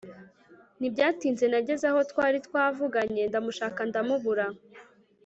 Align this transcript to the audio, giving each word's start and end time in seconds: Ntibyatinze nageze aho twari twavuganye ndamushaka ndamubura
Ntibyatinze 0.79 1.45
nageze 1.51 1.85
aho 1.91 2.01
twari 2.11 2.37
twavuganye 2.47 3.21
ndamushaka 3.29 3.79
ndamubura 3.89 4.45